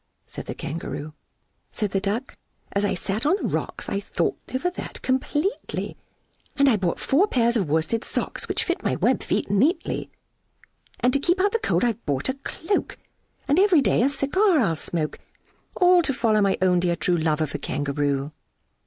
[0.25, 1.13] said the Kangaroo.
[1.71, 2.35] Said the Duck,
[2.71, 5.95] "As I sate on the rocks, I have thought over that completely,
[6.55, 10.09] And I bought four pairs of worsted socks Which fit my web feet neatly
[11.01, 12.97] And to keep out the cold I've bought a cloak
[13.47, 15.19] And every day a cigar I'll smoke,
[15.75, 18.31] All to follow my own dear true Love of a Kangaroo!"